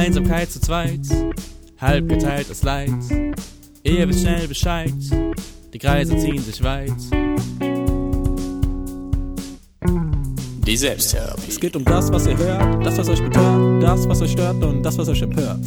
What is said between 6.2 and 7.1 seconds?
sich weit.